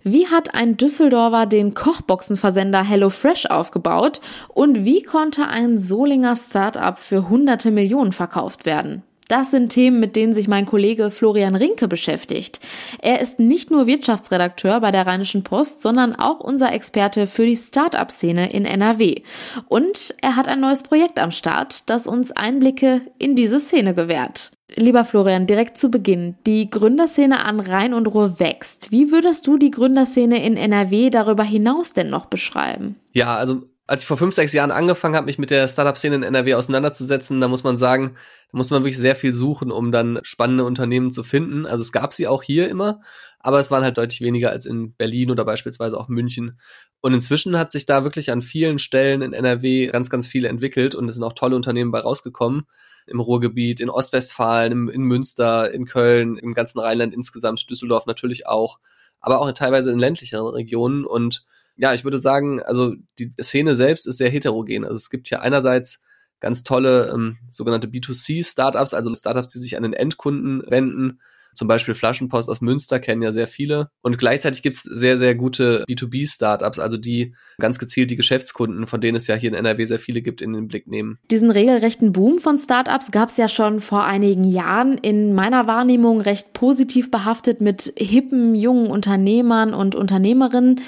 Wie 0.02 0.26
hat 0.28 0.54
ein 0.54 0.76
Düsseldorfer 0.76 1.46
den 1.46 1.74
Kochboxenversender 1.74 2.82
HelloFresh 2.82 3.46
aufgebaut 3.46 4.20
und 4.48 4.84
wie 4.84 5.02
konnte 5.02 5.46
ein 5.46 5.78
Solinger 5.78 6.36
Startup 6.36 6.98
für 6.98 7.28
hunderte 7.28 7.70
Millionen 7.70 8.12
verkauft 8.12 8.66
werden? 8.66 9.02
Das 9.34 9.50
sind 9.50 9.70
Themen, 9.70 9.98
mit 9.98 10.14
denen 10.14 10.32
sich 10.32 10.46
mein 10.46 10.64
Kollege 10.64 11.10
Florian 11.10 11.56
Rinke 11.56 11.88
beschäftigt. 11.88 12.60
Er 13.02 13.20
ist 13.20 13.40
nicht 13.40 13.68
nur 13.68 13.88
Wirtschaftsredakteur 13.88 14.80
bei 14.80 14.92
der 14.92 15.08
Rheinischen 15.08 15.42
Post, 15.42 15.82
sondern 15.82 16.14
auch 16.14 16.38
unser 16.38 16.72
Experte 16.72 17.26
für 17.26 17.44
die 17.44 17.56
Start-up-Szene 17.56 18.52
in 18.52 18.64
NRW. 18.64 19.22
Und 19.66 20.14
er 20.22 20.36
hat 20.36 20.46
ein 20.46 20.60
neues 20.60 20.84
Projekt 20.84 21.18
am 21.18 21.32
Start, 21.32 21.90
das 21.90 22.06
uns 22.06 22.30
Einblicke 22.30 23.00
in 23.18 23.34
diese 23.34 23.58
Szene 23.58 23.92
gewährt. 23.92 24.52
Lieber 24.76 25.04
Florian, 25.04 25.48
direkt 25.48 25.78
zu 25.78 25.90
Beginn. 25.90 26.36
Die 26.46 26.70
Gründerszene 26.70 27.44
an 27.44 27.58
Rhein 27.58 27.92
und 27.92 28.06
Ruhr 28.06 28.38
wächst. 28.38 28.92
Wie 28.92 29.10
würdest 29.10 29.48
du 29.48 29.58
die 29.58 29.72
Gründerszene 29.72 30.44
in 30.46 30.56
NRW 30.56 31.10
darüber 31.10 31.42
hinaus 31.42 31.92
denn 31.92 32.08
noch 32.08 32.26
beschreiben? 32.26 33.00
Ja, 33.10 33.34
also 33.34 33.62
als 33.86 34.02
ich 34.02 34.06
vor 34.06 34.16
fünf, 34.16 34.34
sechs 34.34 34.52
Jahren 34.52 34.70
angefangen 34.70 35.14
habe, 35.14 35.26
mich 35.26 35.38
mit 35.38 35.50
der 35.50 35.68
Startup-Szene 35.68 36.16
in 36.16 36.22
NRW 36.22 36.54
auseinanderzusetzen, 36.54 37.40
da 37.40 37.48
muss 37.48 37.64
man 37.64 37.76
sagen, 37.76 38.14
da 38.50 38.56
muss 38.56 38.70
man 38.70 38.82
wirklich 38.82 38.98
sehr 38.98 39.14
viel 39.14 39.34
suchen, 39.34 39.70
um 39.70 39.92
dann 39.92 40.20
spannende 40.22 40.64
Unternehmen 40.64 41.10
zu 41.10 41.22
finden. 41.22 41.66
Also 41.66 41.82
es 41.82 41.92
gab 41.92 42.14
sie 42.14 42.26
auch 42.26 42.42
hier 42.42 42.70
immer, 42.70 43.00
aber 43.40 43.60
es 43.60 43.70
waren 43.70 43.84
halt 43.84 43.98
deutlich 43.98 44.22
weniger 44.22 44.50
als 44.50 44.64
in 44.64 44.94
Berlin 44.94 45.30
oder 45.30 45.44
beispielsweise 45.44 45.98
auch 45.98 46.08
München. 46.08 46.58
Und 47.02 47.12
inzwischen 47.12 47.58
hat 47.58 47.72
sich 47.72 47.84
da 47.84 48.04
wirklich 48.04 48.30
an 48.30 48.40
vielen 48.40 48.78
Stellen 48.78 49.20
in 49.20 49.34
NRW 49.34 49.88
ganz, 49.88 50.08
ganz 50.08 50.26
viel 50.26 50.46
entwickelt 50.46 50.94
und 50.94 51.06
es 51.10 51.16
sind 51.16 51.24
auch 51.24 51.34
tolle 51.34 51.56
Unternehmen 51.56 51.90
bei 51.90 52.00
rausgekommen. 52.00 52.62
Im 53.06 53.20
Ruhrgebiet, 53.20 53.80
in 53.80 53.90
Ostwestfalen, 53.90 54.88
in 54.88 55.02
Münster, 55.02 55.70
in 55.72 55.84
Köln, 55.84 56.38
im 56.38 56.54
ganzen 56.54 56.78
Rheinland 56.78 57.12
insgesamt, 57.12 57.68
Düsseldorf 57.68 58.06
natürlich 58.06 58.46
auch, 58.46 58.78
aber 59.20 59.40
auch 59.40 59.52
teilweise 59.52 59.92
in 59.92 59.98
ländlicheren 59.98 60.46
Regionen 60.46 61.04
und 61.04 61.44
ja, 61.76 61.94
ich 61.94 62.04
würde 62.04 62.18
sagen, 62.18 62.62
also 62.62 62.94
die 63.18 63.32
Szene 63.40 63.74
selbst 63.74 64.06
ist 64.06 64.18
sehr 64.18 64.30
heterogen. 64.30 64.84
Also 64.84 64.96
es 64.96 65.10
gibt 65.10 65.28
hier 65.28 65.42
einerseits 65.42 66.00
ganz 66.40 66.62
tolle 66.62 67.10
ähm, 67.12 67.38
sogenannte 67.50 67.88
B2C-Startups, 67.88 68.94
also 68.94 69.14
Startups, 69.14 69.48
die 69.48 69.58
sich 69.58 69.76
an 69.76 69.82
den 69.82 69.92
Endkunden 69.92 70.62
wenden. 70.68 71.20
Zum 71.54 71.68
Beispiel 71.68 71.94
Flaschenpost 71.94 72.50
aus 72.50 72.60
Münster 72.60 72.98
kennen 72.98 73.22
ja 73.22 73.32
sehr 73.32 73.46
viele. 73.46 73.88
Und 74.02 74.18
gleichzeitig 74.18 74.62
gibt's 74.62 74.82
sehr, 74.82 75.18
sehr 75.18 75.34
gute 75.34 75.84
B2B-Startups, 75.88 76.78
also 76.80 76.96
die 76.96 77.34
ganz 77.58 77.78
gezielt 77.78 78.10
die 78.10 78.16
Geschäftskunden, 78.16 78.86
von 78.86 79.00
denen 79.00 79.16
es 79.16 79.26
ja 79.26 79.36
hier 79.36 79.50
in 79.50 79.54
NRW 79.54 79.84
sehr 79.84 80.00
viele 80.00 80.20
gibt, 80.20 80.40
in 80.40 80.52
den 80.52 80.68
Blick 80.68 80.88
nehmen. 80.88 81.18
Diesen 81.30 81.50
regelrechten 81.50 82.12
Boom 82.12 82.38
von 82.38 82.58
Startups 82.58 83.10
gab's 83.12 83.36
ja 83.36 83.48
schon 83.48 83.80
vor 83.80 84.04
einigen 84.04 84.44
Jahren. 84.44 84.98
In 84.98 85.32
meiner 85.32 85.66
Wahrnehmung 85.66 86.20
recht 86.20 86.52
positiv 86.52 87.10
behaftet 87.10 87.60
mit 87.60 87.92
hippen, 87.96 88.54
jungen 88.54 88.88
Unternehmern 88.88 89.74
und 89.74 89.94
Unternehmerinnen. 89.94 90.80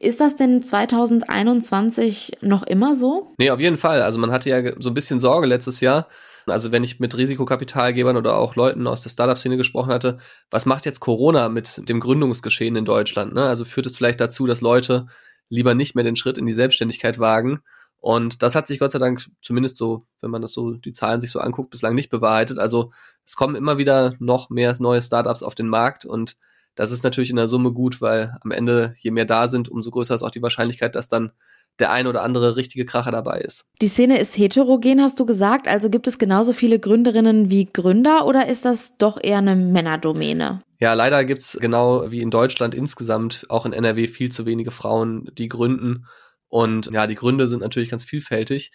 Ist 0.00 0.20
das 0.20 0.36
denn 0.36 0.62
2021 0.62 2.38
noch 2.40 2.62
immer 2.62 2.94
so? 2.94 3.32
Nee, 3.36 3.50
auf 3.50 3.58
jeden 3.58 3.78
Fall. 3.78 4.00
Also 4.02 4.20
man 4.20 4.30
hatte 4.30 4.48
ja 4.48 4.72
so 4.80 4.90
ein 4.90 4.94
bisschen 4.94 5.18
Sorge 5.18 5.48
letztes 5.48 5.80
Jahr. 5.80 6.06
Also 6.46 6.70
wenn 6.70 6.84
ich 6.84 7.00
mit 7.00 7.16
Risikokapitalgebern 7.16 8.16
oder 8.16 8.36
auch 8.36 8.54
Leuten 8.54 8.86
aus 8.86 9.02
der 9.02 9.10
Startup-Szene 9.10 9.56
gesprochen 9.56 9.92
hatte, 9.92 10.18
was 10.50 10.66
macht 10.66 10.86
jetzt 10.86 11.00
Corona 11.00 11.48
mit 11.48 11.88
dem 11.88 11.98
Gründungsgeschehen 11.98 12.76
in 12.76 12.84
Deutschland? 12.84 13.34
Ne? 13.34 13.44
Also 13.44 13.64
führt 13.64 13.86
es 13.86 13.96
vielleicht 13.96 14.20
dazu, 14.20 14.46
dass 14.46 14.60
Leute 14.60 15.08
lieber 15.48 15.74
nicht 15.74 15.96
mehr 15.96 16.04
den 16.04 16.16
Schritt 16.16 16.38
in 16.38 16.46
die 16.46 16.54
Selbstständigkeit 16.54 17.18
wagen? 17.18 17.60
Und 18.00 18.44
das 18.44 18.54
hat 18.54 18.68
sich 18.68 18.78
Gott 18.78 18.92
sei 18.92 19.00
Dank 19.00 19.26
zumindest 19.42 19.76
so, 19.76 20.06
wenn 20.20 20.30
man 20.30 20.42
das 20.42 20.52
so, 20.52 20.74
die 20.74 20.92
Zahlen 20.92 21.20
sich 21.20 21.32
so 21.32 21.40
anguckt, 21.40 21.70
bislang 21.70 21.96
nicht 21.96 22.10
bewahrheitet. 22.10 22.60
Also 22.60 22.92
es 23.26 23.34
kommen 23.34 23.56
immer 23.56 23.78
wieder 23.78 24.14
noch 24.20 24.48
mehr 24.48 24.72
neue 24.78 25.02
Startups 25.02 25.42
auf 25.42 25.56
den 25.56 25.66
Markt 25.66 26.04
und 26.04 26.36
das 26.78 26.92
ist 26.92 27.02
natürlich 27.02 27.30
in 27.30 27.36
der 27.36 27.48
Summe 27.48 27.72
gut, 27.72 28.00
weil 28.00 28.38
am 28.40 28.52
Ende, 28.52 28.94
je 29.00 29.10
mehr 29.10 29.24
da 29.24 29.48
sind, 29.48 29.68
umso 29.68 29.90
größer 29.90 30.14
ist 30.14 30.22
auch 30.22 30.30
die 30.30 30.42
Wahrscheinlichkeit, 30.42 30.94
dass 30.94 31.08
dann 31.08 31.32
der 31.80 31.90
ein 31.90 32.06
oder 32.06 32.22
andere 32.22 32.54
richtige 32.54 32.84
Kracher 32.84 33.10
dabei 33.10 33.40
ist. 33.40 33.66
Die 33.82 33.88
Szene 33.88 34.20
ist 34.20 34.38
heterogen, 34.38 35.02
hast 35.02 35.18
du 35.18 35.26
gesagt. 35.26 35.66
Also 35.66 35.90
gibt 35.90 36.06
es 36.06 36.18
genauso 36.18 36.52
viele 36.52 36.78
Gründerinnen 36.78 37.50
wie 37.50 37.64
Gründer 37.64 38.26
oder 38.26 38.46
ist 38.46 38.64
das 38.64 38.96
doch 38.96 39.18
eher 39.20 39.38
eine 39.38 39.56
Männerdomäne? 39.56 40.62
Ja, 40.78 40.94
leider 40.94 41.24
gibt's 41.24 41.58
genau 41.60 42.12
wie 42.12 42.20
in 42.20 42.30
Deutschland 42.30 42.76
insgesamt 42.76 43.46
auch 43.48 43.66
in 43.66 43.72
NRW 43.72 44.06
viel 44.06 44.30
zu 44.30 44.46
wenige 44.46 44.70
Frauen, 44.70 45.28
die 45.36 45.48
gründen. 45.48 46.06
Und 46.46 46.90
ja, 46.92 47.08
die 47.08 47.16
Gründe 47.16 47.48
sind 47.48 47.60
natürlich 47.60 47.90
ganz 47.90 48.04
vielfältig. 48.04 48.70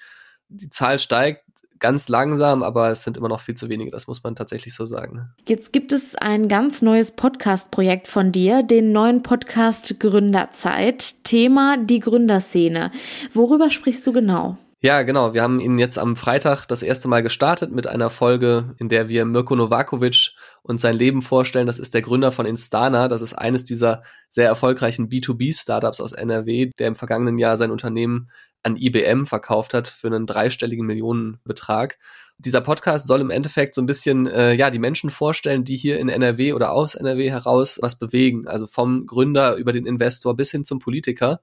Die 0.49 0.69
Zahl 0.69 0.99
steigt 0.99 1.45
ganz 1.83 2.07
langsam, 2.07 2.63
aber 2.63 2.89
es 2.91 3.03
sind 3.03 3.17
immer 3.17 3.27
noch 3.27 3.41
viel 3.41 3.55
zu 3.55 3.67
wenige, 3.67 3.91
das 3.91 4.07
muss 4.07 4.23
man 4.23 4.37
tatsächlich 4.37 4.73
so 4.73 4.85
sagen. 4.85 5.29
Jetzt 5.49 5.73
gibt 5.73 5.91
es 5.91 6.15
ein 6.15 6.47
ganz 6.47 6.81
neues 6.81 7.11
Podcast-Projekt 7.11 8.07
von 8.07 8.31
dir, 8.31 8.63
den 8.63 8.93
neuen 8.93 9.21
Podcast 9.21 9.99
Gründerzeit. 9.99 11.23
Thema 11.25 11.75
die 11.77 11.99
Gründerszene. 11.99 12.89
Worüber 13.33 13.69
sprichst 13.69 14.07
du 14.07 14.13
genau? 14.13 14.57
Ja, 14.79 15.01
genau. 15.03 15.33
Wir 15.33 15.41
haben 15.41 15.59
ihn 15.59 15.77
jetzt 15.77 15.97
am 15.97 16.15
Freitag 16.15 16.65
das 16.67 16.83
erste 16.83 17.09
Mal 17.09 17.21
gestartet 17.21 17.71
mit 17.71 17.87
einer 17.87 18.09
Folge, 18.09 18.75
in 18.79 18.87
der 18.87 19.09
wir 19.09 19.25
Mirko 19.25 19.55
Novakovic 19.55 20.31
und 20.61 20.79
sein 20.79 20.95
Leben 20.95 21.21
vorstellen. 21.21 21.67
Das 21.67 21.79
ist 21.79 21.93
der 21.93 22.01
Gründer 22.01 22.31
von 22.31 22.45
Instana. 22.45 23.09
Das 23.09 23.21
ist 23.21 23.33
eines 23.33 23.65
dieser 23.65 24.03
sehr 24.29 24.47
erfolgreichen 24.47 25.09
B2B-Startups 25.09 25.99
aus 25.99 26.13
NRW, 26.13 26.69
der 26.79 26.87
im 26.87 26.95
vergangenen 26.95 27.37
Jahr 27.37 27.55
sein 27.57 27.71
Unternehmen 27.71 28.29
an 28.63 28.77
IBM 28.77 29.25
verkauft 29.25 29.73
hat 29.73 29.87
für 29.87 30.07
einen 30.07 30.25
dreistelligen 30.25 30.85
Millionenbetrag. 30.85 31.97
Dieser 32.39 32.61
Podcast 32.61 33.07
soll 33.07 33.21
im 33.21 33.29
Endeffekt 33.29 33.75
so 33.75 33.81
ein 33.81 33.85
bisschen 33.85 34.27
äh, 34.27 34.53
ja 34.53 34.69
die 34.69 34.79
Menschen 34.79 35.09
vorstellen, 35.09 35.63
die 35.63 35.77
hier 35.77 35.99
in 35.99 36.09
NRW 36.09 36.53
oder 36.53 36.71
aus 36.71 36.95
NRW 36.95 37.29
heraus 37.29 37.79
was 37.81 37.97
bewegen. 37.97 38.47
Also 38.47 38.67
vom 38.67 39.05
Gründer 39.05 39.55
über 39.55 39.71
den 39.71 39.85
Investor 39.85 40.35
bis 40.35 40.51
hin 40.51 40.65
zum 40.65 40.79
Politiker 40.79 41.41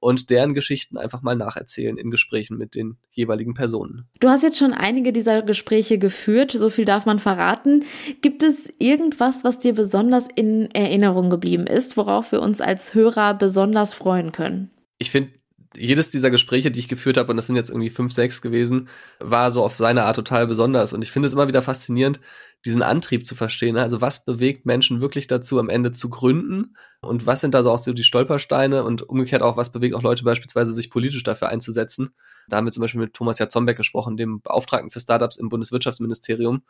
und 0.00 0.30
deren 0.30 0.54
Geschichten 0.54 0.96
einfach 0.96 1.22
mal 1.22 1.36
nacherzählen 1.36 1.96
in 1.96 2.10
Gesprächen 2.10 2.56
mit 2.56 2.74
den 2.74 2.96
jeweiligen 3.10 3.54
Personen. 3.54 4.08
Du 4.18 4.28
hast 4.28 4.42
jetzt 4.42 4.58
schon 4.58 4.72
einige 4.72 5.12
dieser 5.12 5.42
Gespräche 5.42 5.98
geführt, 5.98 6.52
so 6.52 6.70
viel 6.70 6.86
darf 6.86 7.06
man 7.06 7.18
verraten. 7.18 7.84
Gibt 8.22 8.42
es 8.42 8.72
irgendwas, 8.78 9.44
was 9.44 9.58
dir 9.58 9.74
besonders 9.74 10.26
in 10.34 10.70
Erinnerung 10.72 11.30
geblieben 11.30 11.66
ist, 11.66 11.96
worauf 11.96 12.32
wir 12.32 12.40
uns 12.40 12.60
als 12.60 12.94
Hörer 12.94 13.34
besonders 13.34 13.92
freuen 13.92 14.32
können? 14.32 14.70
Ich 14.98 15.10
finde 15.10 15.32
jedes 15.76 16.10
dieser 16.10 16.30
Gespräche, 16.30 16.70
die 16.70 16.80
ich 16.80 16.88
geführt 16.88 17.16
habe, 17.16 17.30
und 17.30 17.36
das 17.36 17.46
sind 17.46 17.56
jetzt 17.56 17.70
irgendwie 17.70 17.90
fünf, 17.90 18.12
sechs 18.12 18.42
gewesen, 18.42 18.88
war 19.20 19.50
so 19.50 19.62
auf 19.62 19.76
seine 19.76 20.04
Art 20.04 20.16
total 20.16 20.46
besonders. 20.46 20.92
Und 20.92 21.02
ich 21.02 21.12
finde 21.12 21.26
es 21.26 21.32
immer 21.32 21.46
wieder 21.46 21.62
faszinierend, 21.62 22.20
diesen 22.64 22.82
Antrieb 22.82 23.26
zu 23.26 23.36
verstehen. 23.36 23.76
Also 23.76 24.00
was 24.00 24.24
bewegt 24.24 24.66
Menschen 24.66 25.00
wirklich 25.00 25.28
dazu, 25.28 25.60
am 25.60 25.68
Ende 25.68 25.92
zu 25.92 26.10
gründen? 26.10 26.76
Und 27.02 27.26
was 27.26 27.40
sind 27.40 27.54
da 27.54 27.62
so 27.62 27.70
auch 27.70 27.78
so 27.78 27.92
die 27.92 28.04
Stolpersteine? 28.04 28.82
Und 28.82 29.02
umgekehrt 29.02 29.42
auch, 29.42 29.56
was 29.56 29.70
bewegt 29.70 29.94
auch 29.94 30.02
Leute 30.02 30.24
beispielsweise, 30.24 30.72
sich 30.72 30.90
politisch 30.90 31.22
dafür 31.22 31.48
einzusetzen? 31.48 32.10
Da 32.48 32.56
haben 32.56 32.66
wir 32.66 32.72
zum 32.72 32.80
Beispiel 32.80 33.00
mit 33.00 33.14
Thomas 33.14 33.38
Jatzombeck 33.38 33.76
gesprochen, 33.76 34.16
dem 34.16 34.40
Beauftragten 34.40 34.90
für 34.90 35.00
Startups 35.00 35.36
im 35.36 35.48
Bundeswirtschaftsministerium. 35.48 36.62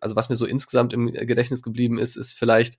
Also 0.00 0.16
was 0.16 0.30
mir 0.30 0.36
so 0.36 0.46
insgesamt 0.46 0.94
im 0.94 1.12
Gedächtnis 1.12 1.62
geblieben 1.62 1.98
ist, 1.98 2.16
ist 2.16 2.32
vielleicht, 2.32 2.78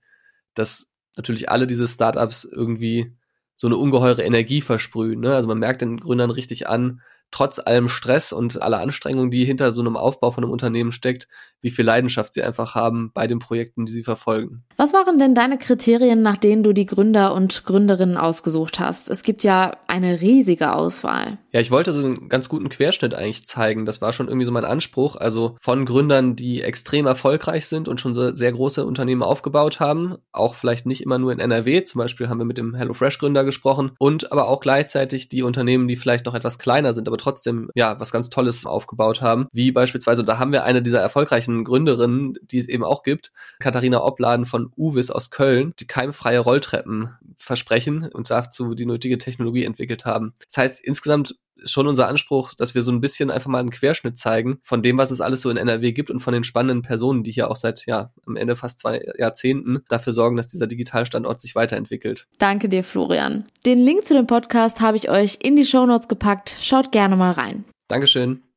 dass 0.54 0.92
natürlich 1.16 1.50
alle 1.50 1.66
diese 1.66 1.86
Startups 1.86 2.44
irgendwie 2.44 3.12
so 3.58 3.66
eine 3.66 3.76
ungeheure 3.76 4.22
Energie 4.22 4.60
versprühen. 4.60 5.18
Ne? 5.18 5.34
Also 5.34 5.48
man 5.48 5.58
merkt 5.58 5.82
den 5.82 5.98
Gründern 5.98 6.30
richtig 6.30 6.68
an, 6.68 7.02
trotz 7.30 7.58
allem 7.58 7.88
Stress 7.88 8.32
und 8.32 8.60
aller 8.60 8.80
Anstrengungen, 8.80 9.30
die 9.30 9.44
hinter 9.44 9.72
so 9.72 9.80
einem 9.80 9.96
Aufbau 9.96 10.30
von 10.30 10.44
einem 10.44 10.52
Unternehmen 10.52 10.92
steckt, 10.92 11.28
wie 11.60 11.70
viel 11.70 11.84
Leidenschaft 11.84 12.34
sie 12.34 12.42
einfach 12.42 12.74
haben 12.74 13.10
bei 13.14 13.26
den 13.26 13.40
Projekten, 13.40 13.84
die 13.84 13.92
sie 13.92 14.04
verfolgen. 14.04 14.62
Was 14.76 14.92
waren 14.92 15.18
denn 15.18 15.34
deine 15.34 15.58
Kriterien, 15.58 16.22
nach 16.22 16.36
denen 16.36 16.62
du 16.62 16.72
die 16.72 16.86
Gründer 16.86 17.34
und 17.34 17.64
Gründerinnen 17.64 18.16
ausgesucht 18.16 18.78
hast? 18.78 19.10
Es 19.10 19.24
gibt 19.24 19.42
ja 19.42 19.72
eine 19.88 20.20
riesige 20.20 20.72
Auswahl. 20.72 21.38
Ja, 21.50 21.60
ich 21.60 21.72
wollte 21.72 21.92
so 21.92 21.98
einen 21.98 22.28
ganz 22.28 22.48
guten 22.48 22.68
Querschnitt 22.68 23.14
eigentlich 23.14 23.46
zeigen. 23.46 23.86
Das 23.86 24.00
war 24.00 24.12
schon 24.12 24.28
irgendwie 24.28 24.44
so 24.44 24.52
mein 24.52 24.64
Anspruch. 24.64 25.16
Also 25.16 25.56
von 25.60 25.84
Gründern, 25.84 26.36
die 26.36 26.62
extrem 26.62 27.06
erfolgreich 27.06 27.66
sind 27.66 27.88
und 27.88 28.00
schon 28.00 28.14
so 28.14 28.32
sehr 28.32 28.52
große 28.52 28.86
Unternehmen 28.86 29.22
aufgebaut 29.22 29.80
haben. 29.80 30.16
Auch 30.30 30.54
vielleicht 30.54 30.86
nicht 30.86 31.02
immer 31.02 31.18
nur 31.18 31.32
in 31.32 31.40
NRW. 31.40 31.82
Zum 31.84 31.98
Beispiel 31.98 32.28
haben 32.28 32.38
wir 32.38 32.44
mit 32.44 32.58
dem 32.58 32.74
HelloFresh 32.74 33.18
Gründer 33.18 33.44
gesprochen. 33.44 33.92
Und 33.98 34.30
aber 34.30 34.46
auch 34.46 34.60
gleichzeitig 34.60 35.28
die 35.28 35.42
Unternehmen, 35.42 35.88
die 35.88 35.96
vielleicht 35.96 36.26
noch 36.26 36.34
etwas 36.34 36.60
kleiner 36.60 36.94
sind, 36.94 37.08
aber 37.08 37.17
trotzdem 37.18 37.70
ja 37.74 37.98
was 38.00 38.12
ganz 38.12 38.30
Tolles 38.30 38.66
aufgebaut 38.66 39.20
haben. 39.20 39.46
Wie 39.52 39.72
beispielsweise, 39.72 40.24
da 40.24 40.38
haben 40.38 40.52
wir 40.52 40.64
eine 40.64 40.82
dieser 40.82 41.00
erfolgreichen 41.00 41.64
Gründerinnen, 41.64 42.34
die 42.42 42.58
es 42.58 42.68
eben 42.68 42.84
auch 42.84 43.02
gibt, 43.02 43.32
Katharina 43.58 44.02
Obladen 44.02 44.46
von 44.46 44.72
Uvis 44.76 45.10
aus 45.10 45.30
Köln, 45.30 45.74
die 45.78 45.86
keimfreie 45.86 46.38
Rolltreppen 46.38 47.10
versprechen 47.36 48.10
und 48.12 48.30
dazu 48.30 48.74
die 48.74 48.86
nötige 48.86 49.18
Technologie 49.18 49.64
entwickelt 49.64 50.04
haben. 50.04 50.34
Das 50.46 50.56
heißt, 50.56 50.84
insgesamt 50.84 51.36
ist 51.58 51.72
schon 51.72 51.86
unser 51.86 52.08
Anspruch, 52.08 52.54
dass 52.54 52.74
wir 52.74 52.82
so 52.82 52.90
ein 52.92 53.00
bisschen 53.00 53.30
einfach 53.30 53.48
mal 53.48 53.58
einen 53.58 53.70
Querschnitt 53.70 54.18
zeigen 54.18 54.58
von 54.62 54.82
dem, 54.82 54.98
was 54.98 55.10
es 55.10 55.20
alles 55.20 55.40
so 55.40 55.50
in 55.50 55.56
NRW 55.56 55.92
gibt 55.92 56.10
und 56.10 56.20
von 56.20 56.32
den 56.32 56.44
spannenden 56.44 56.82
Personen, 56.82 57.24
die 57.24 57.32
hier 57.32 57.50
auch 57.50 57.56
seit, 57.56 57.86
ja, 57.86 58.10
am 58.26 58.36
Ende 58.36 58.56
fast 58.56 58.80
zwei 58.80 59.04
Jahrzehnten 59.18 59.80
dafür 59.88 60.12
sorgen, 60.12 60.36
dass 60.36 60.48
dieser 60.48 60.66
Digitalstandort 60.66 61.40
sich 61.40 61.54
weiterentwickelt. 61.54 62.26
Danke 62.38 62.68
dir, 62.68 62.84
Florian. 62.84 63.44
Den 63.64 63.78
Link 63.78 64.04
zu 64.06 64.14
dem 64.14 64.26
Podcast 64.26 64.80
habe 64.80 64.96
ich 64.96 65.10
euch 65.10 65.38
in 65.42 65.56
die 65.56 65.66
Shownotes 65.66 66.08
gepackt. 66.08 66.54
Schaut 66.60 66.92
gerne 66.92 67.16
mal 67.16 67.32
rein. 67.32 67.64
Dankeschön. 67.88 68.47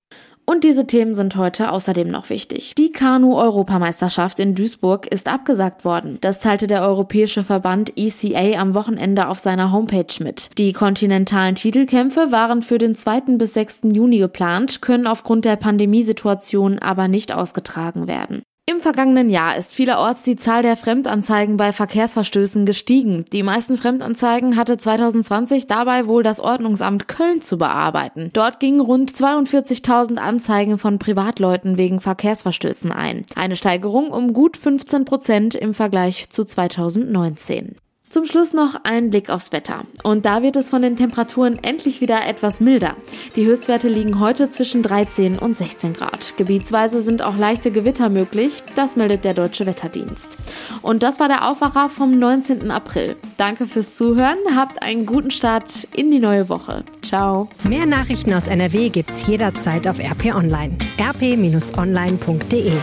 Und 0.45 0.63
diese 0.63 0.87
Themen 0.87 1.15
sind 1.15 1.35
heute 1.35 1.71
außerdem 1.71 2.07
noch 2.07 2.29
wichtig. 2.29 2.75
Die 2.75 2.91
Kanu-Europameisterschaft 2.91 4.39
in 4.39 4.55
Duisburg 4.55 5.07
ist 5.07 5.27
abgesagt 5.27 5.85
worden. 5.85 6.17
Das 6.21 6.39
teilte 6.39 6.67
der 6.67 6.81
europäische 6.83 7.43
Verband 7.43 7.93
ECA 7.97 8.59
am 8.59 8.73
Wochenende 8.73 9.27
auf 9.27 9.39
seiner 9.39 9.71
Homepage 9.71 10.23
mit. 10.23 10.49
Die 10.57 10.73
kontinentalen 10.73 11.55
Titelkämpfe 11.55 12.31
waren 12.31 12.63
für 12.63 12.77
den 12.77 12.95
2. 12.95 13.37
bis 13.37 13.53
6. 13.53 13.81
Juni 13.93 14.17
geplant, 14.17 14.81
können 14.81 15.07
aufgrund 15.07 15.45
der 15.45 15.55
Pandemiesituation 15.55 16.79
aber 16.79 17.07
nicht 17.07 17.33
ausgetragen 17.33 18.07
werden. 18.07 18.41
Im 18.71 18.79
vergangenen 18.79 19.29
Jahr 19.29 19.57
ist 19.57 19.75
vielerorts 19.75 20.23
die 20.23 20.37
Zahl 20.37 20.63
der 20.63 20.77
Fremdanzeigen 20.77 21.57
bei 21.57 21.73
Verkehrsverstößen 21.73 22.65
gestiegen. 22.65 23.25
Die 23.33 23.43
meisten 23.43 23.75
Fremdanzeigen 23.75 24.55
hatte 24.55 24.77
2020 24.77 25.67
dabei 25.67 26.07
wohl 26.07 26.23
das 26.23 26.39
Ordnungsamt 26.39 27.09
Köln 27.09 27.41
zu 27.41 27.57
bearbeiten. 27.57 28.29
Dort 28.31 28.61
gingen 28.61 28.79
rund 28.79 29.11
42.000 29.11 30.15
Anzeigen 30.15 30.77
von 30.77 30.99
Privatleuten 30.99 31.75
wegen 31.75 31.99
Verkehrsverstößen 31.99 32.93
ein. 32.93 33.25
Eine 33.35 33.57
Steigerung 33.57 34.07
um 34.07 34.31
gut 34.31 34.55
15 34.55 35.03
Prozent 35.03 35.53
im 35.53 35.73
Vergleich 35.73 36.29
zu 36.29 36.45
2019. 36.45 37.75
Zum 38.11 38.25
Schluss 38.25 38.51
noch 38.51 38.75
ein 38.83 39.09
Blick 39.09 39.29
aufs 39.29 39.53
Wetter. 39.53 39.85
Und 40.03 40.25
da 40.25 40.43
wird 40.43 40.57
es 40.57 40.69
von 40.69 40.81
den 40.81 40.97
Temperaturen 40.97 41.57
endlich 41.63 42.01
wieder 42.01 42.27
etwas 42.27 42.59
milder. 42.59 42.97
Die 43.37 43.45
Höchstwerte 43.45 43.87
liegen 43.87 44.19
heute 44.19 44.49
zwischen 44.49 44.83
13 44.83 45.39
und 45.39 45.55
16 45.55 45.93
Grad. 45.93 46.35
Gebietsweise 46.35 47.01
sind 47.01 47.21
auch 47.21 47.37
leichte 47.37 47.71
Gewitter 47.71 48.09
möglich. 48.09 48.63
Das 48.75 48.97
meldet 48.97 49.23
der 49.23 49.33
Deutsche 49.33 49.65
Wetterdienst. 49.65 50.37
Und 50.81 51.03
das 51.03 51.21
war 51.21 51.29
der 51.29 51.49
Aufwacher 51.49 51.87
vom 51.87 52.19
19. 52.19 52.69
April. 52.69 53.15
Danke 53.37 53.65
fürs 53.65 53.95
Zuhören. 53.95 54.37
Habt 54.57 54.83
einen 54.83 55.05
guten 55.05 55.31
Start 55.31 55.87
in 55.95 56.11
die 56.11 56.19
neue 56.19 56.49
Woche. 56.49 56.83
Ciao. 57.01 57.47
Mehr 57.63 57.85
Nachrichten 57.85 58.33
aus 58.33 58.47
NRW 58.47 58.89
gibt's 58.89 59.25
jederzeit 59.25 59.87
auf 59.87 59.99
RP 59.99 60.35
Online. 60.35 60.77
rp-online.de 60.99 62.73